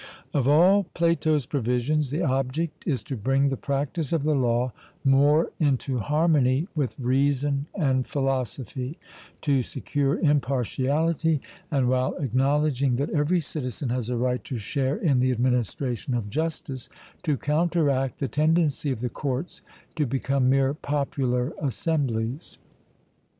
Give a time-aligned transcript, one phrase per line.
[0.33, 5.51] Of all Plato's provisions the object is to bring the practice of the law more
[5.59, 8.97] into harmony with reason and philosophy;
[9.41, 15.19] to secure impartiality, and while acknowledging that every citizen has a right to share in
[15.19, 16.89] the administration of justice,
[17.21, 19.61] to counteract the tendency of the courts
[19.97, 22.57] to become mere popular assemblies.